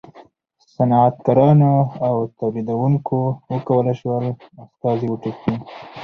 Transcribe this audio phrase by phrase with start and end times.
[0.73, 1.73] صنعتکارانو
[2.07, 3.19] او تولیدوونکو
[3.49, 4.25] و کولای شول
[4.63, 5.53] استازي وټاکي.